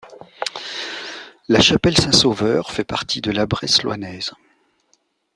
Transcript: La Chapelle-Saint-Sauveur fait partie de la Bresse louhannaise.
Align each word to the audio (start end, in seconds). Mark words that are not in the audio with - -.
La 1.47 1.59
Chapelle-Saint-Sauveur 1.59 2.71
fait 2.71 2.83
partie 2.83 3.21
de 3.21 3.29
la 3.29 3.45
Bresse 3.45 3.83
louhannaise. 3.83 4.31